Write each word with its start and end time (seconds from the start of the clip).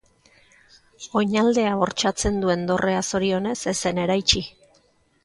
Oin 1.19 1.35
aldea 1.41 1.73
bortxatzen 1.81 2.39
duen 2.45 2.63
dorrea, 2.71 3.03
zorionez, 3.11 3.55
ez 3.73 3.77
zen 3.89 4.01
eraitsi. 4.05 4.43